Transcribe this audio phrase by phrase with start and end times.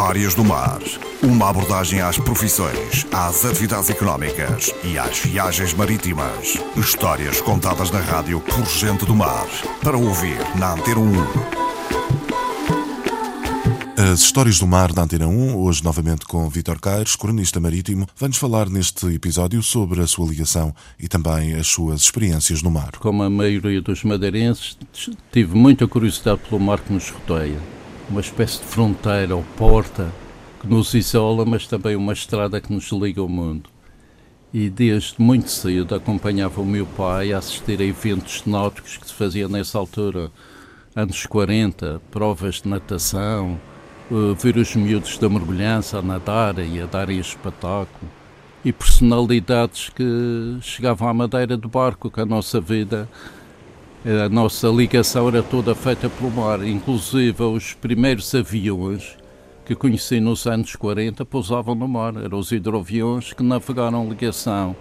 [0.00, 0.80] Histórias do Mar.
[1.22, 6.58] Uma abordagem às profissões, às atividades económicas e às viagens marítimas.
[6.74, 9.46] Histórias contadas na rádio por gente do mar.
[9.84, 11.12] Para ouvir na Antena 1.
[14.10, 18.38] As histórias do mar da Antena 1, hoje novamente com Vítor Caires, cronista marítimo, vai-nos
[18.38, 22.92] falar neste episódio sobre a sua ligação e também as suas experiências no mar.
[22.98, 24.78] Como a maioria dos madeirenses,
[25.30, 27.79] tive muita curiosidade pelo mar que nos rodeia.
[28.10, 30.12] Uma espécie de fronteira ou porta
[30.60, 33.70] que nos isola, mas também uma estrada que nos liga ao mundo.
[34.52, 39.14] E desde muito cedo acompanhava o meu pai a assistir a eventos náuticos que se
[39.14, 40.28] faziam nessa altura,
[40.94, 43.60] anos 40, provas de natação,
[44.10, 48.10] uh, ver os miúdos da mergulhança a nadar e a darem espetáculo,
[48.64, 53.08] e personalidades que chegavam à madeira do barco, que a nossa vida,
[54.04, 59.16] a nossa ligação era toda feita pelo mar, inclusive os primeiros aviões
[59.66, 64.74] que conheci nos anos 40 pousavam no mar, eram os hidroaviões que navegaram ligação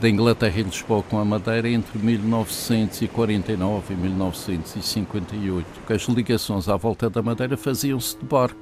[0.00, 6.74] da Inglaterra e Lisboa com a Madeira entre 1949 e 1958, que as ligações à
[6.74, 8.58] volta da Madeira faziam-se de barco.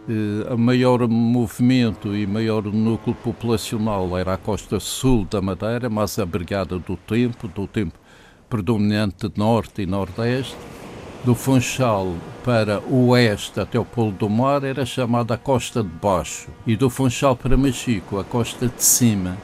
[0.50, 6.78] A maior movimento e maior núcleo populacional era a costa sul da Madeira, mais abrigada
[6.78, 7.98] do tempo, do tempo
[8.50, 10.56] predominante de norte e nordeste.
[11.24, 15.88] Do Funchal para o oeste até o Polo do Mar era chamada a Costa de
[15.88, 19.38] Baixo e do Funchal para Machico a Costa de Cima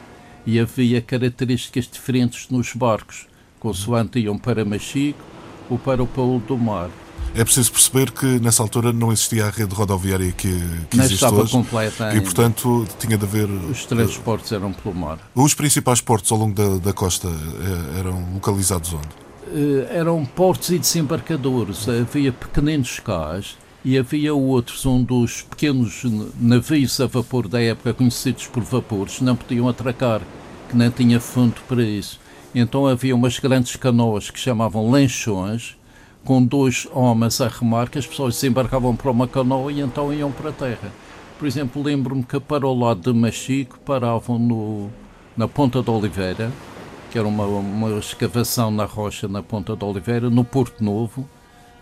[0.45, 3.27] e havia características diferentes nos barcos,
[3.59, 5.23] consoante iam para Machico
[5.69, 6.89] ou para o Paulo do Mar.
[7.37, 10.49] É preciso perceber que nessa altura não existia a rede rodoviária que,
[10.89, 13.47] que Não existe estava hoje completa e, portanto, tinha de haver...
[13.47, 15.19] Os transportes eram pelo mar.
[15.35, 19.07] Os principais portos ao longo da, da costa eh, eram localizados onde?
[19.53, 21.87] Eh, eram portos e desembarcadores.
[21.87, 26.01] Havia pequeninos cais e havia outros onde os pequenos
[26.41, 30.21] navios a vapor da época, conhecidos por vapores, não podiam atracar,
[30.67, 32.19] que não tinha fundo para isso.
[32.55, 35.77] Então havia umas grandes canoas que chamavam lanchões,
[36.23, 40.31] com dois homens a remar, que as pessoas desembarcavam para uma canoa e então iam
[40.31, 40.91] para a terra.
[41.37, 44.89] Por exemplo, lembro-me que para o lado de Machico paravam no,
[45.35, 46.51] na Ponta de Oliveira,
[47.11, 51.29] que era uma, uma escavação na rocha na Ponta de Oliveira, no Porto Novo,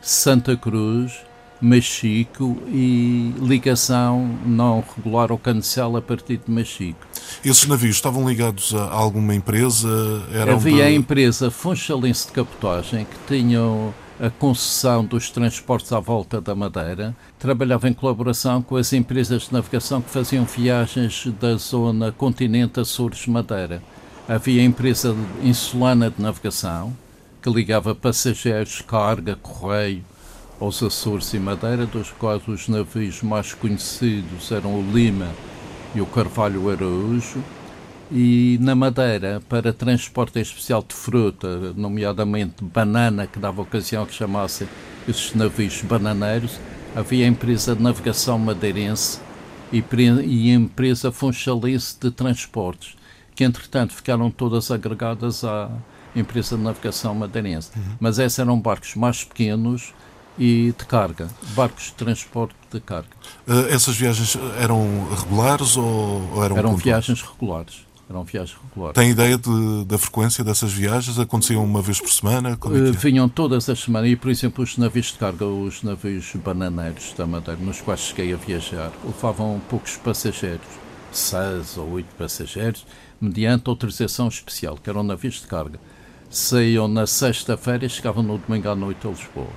[0.02, 1.14] Santa Cruz,
[1.62, 7.00] Machico e ligação não regular ao Cancel a partir de Machico.
[7.44, 9.88] Esses navios estavam ligados a alguma empresa?
[10.54, 10.96] Havia a de...
[10.96, 17.90] empresa Funchalense de Capotagem que tinham a concessão dos transportes à volta da Madeira, trabalhava
[17.90, 23.84] em colaboração com as empresas de navegação que faziam viagens da zona continente Açores-Madeira.
[24.28, 26.96] Havia a empresa insulana de navegação,
[27.42, 30.04] que ligava passageiros, carga, correio
[30.60, 35.28] aos Açores e Madeira, dos quais os navios mais conhecidos eram o Lima
[35.94, 37.44] e o Carvalho Araújo,
[38.12, 44.14] e na Madeira, para transporte em especial de fruta, nomeadamente banana, que dava ocasião que
[44.14, 44.68] chamassem
[45.08, 46.60] esses navios bananeiros,
[46.96, 49.20] havia a empresa de navegação madeirense
[49.72, 49.84] e,
[50.24, 52.96] e a empresa funchalense de transportes,
[53.36, 55.70] que entretanto ficaram todas agregadas à
[56.16, 57.72] empresa de navegação madeirense.
[58.00, 59.94] Mas esses eram barcos mais pequenos
[60.38, 63.10] e de carga, barcos de transporte de carga.
[63.48, 65.84] Eh, Essas viagens eram regulares ou,
[66.34, 66.84] ou eram Eram pontuais?
[66.84, 67.86] viagens regulares.
[68.10, 68.94] Eram viagens regulares.
[68.96, 71.18] Tem ideia de- da frequência dessas viagens?
[71.18, 72.52] Aconteciam uma vez por semana?
[72.52, 72.92] É que é?
[72.92, 77.26] vinham todas as semanas e, por exemplo, os navios de carga, os navios bananeiros da
[77.26, 80.68] Madeira, nos quais cheguei a viajar, levavam poucos passageiros,
[81.12, 82.86] seis ou oito passageiros,
[83.20, 85.80] mediante autorização especial, que eram navios de carga.
[86.30, 89.48] Saíam na sexta-feira e chegavam no domingo à noite a Lisboa.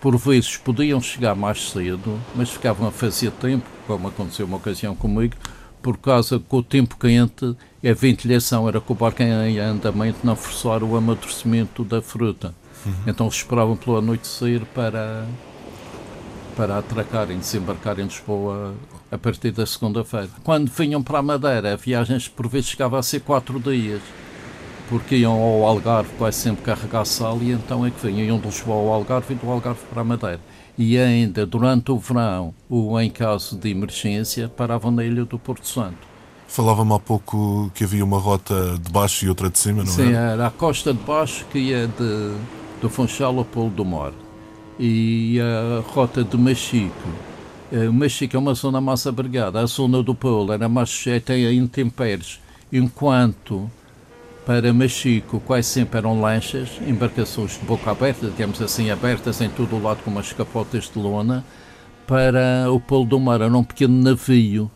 [0.00, 4.94] Por vezes podiam chegar mais cedo, mas ficavam a fazer tempo, como aconteceu uma ocasião
[4.94, 5.34] comigo,
[5.82, 10.34] por causa que o tempo quente a ventilação era que o barco em andamento não
[10.34, 12.54] forçar o amadurecimento da fruta.
[13.06, 15.26] Então esperavam pela anoitecer para,
[16.56, 18.74] para atracarem, desembarcar em Lisboa
[19.10, 20.28] a partir da segunda-feira.
[20.44, 24.00] Quando vinham para a Madeira, viagens por vezes chegavam a ser quatro dias,
[24.88, 28.46] porque iam ao Algarve quase sempre carregar sal e então é que vinham, iam de
[28.46, 30.40] Lisboa ao Algarve e do Algarve para a Madeira.
[30.78, 35.66] E ainda durante o verão, ou em caso de emergência, paravam na ilha do Porto
[35.66, 36.06] Santo.
[36.46, 40.12] Falava-me há pouco que havia uma rota de baixo e outra de cima, não Sim,
[40.12, 40.32] é?
[40.32, 42.36] era a costa de baixo que ia de,
[42.80, 44.12] do Funchal ao Polo do Mar.
[44.78, 47.08] E a rota de Machico.
[47.72, 49.60] Eh, Machico é uma zona mais abrigada.
[49.60, 52.40] A zona do Polo era mais sujeita a intempéries,
[52.72, 53.70] enquanto
[54.48, 59.76] para Machico quase sempre eram lanchas, embarcações de boca aberta, digamos assim, abertas em todo
[59.76, 61.44] o lado com umas capotas de lona,
[62.06, 63.42] para o Polo do Mar.
[63.42, 64.70] Era um pequeno navio,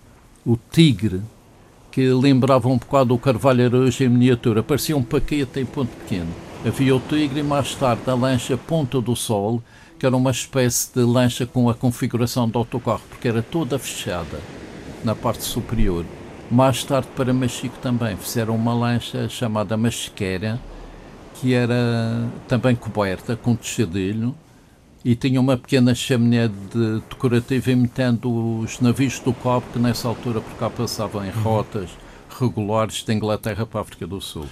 [0.45, 1.23] o Tigre,
[1.91, 4.63] que lembrava um bocado o Carvalho Araújo em miniatura.
[4.63, 6.29] Parecia um paquete em ponto pequeno.
[6.67, 9.63] Havia o Tigre e mais tarde a lancha Ponta do Sol,
[9.99, 14.39] que era uma espécie de lancha com a configuração de autocarro, porque era toda fechada
[15.03, 16.05] na parte superior.
[16.53, 20.61] Mais tarde para Machico também fizeram uma lancha chamada Machiqueira,
[21.37, 24.35] que era também coberta com tejadilho
[25.03, 30.43] e tinha uma pequena chaminé de decorativa imitando os navios do cobre que nessa altura
[30.43, 31.89] por cá passavam em rotas
[32.39, 34.52] regulares da Inglaterra para a África do Sul.